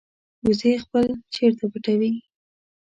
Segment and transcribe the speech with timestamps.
[0.45, 2.11] وزې خپل چرته پټوي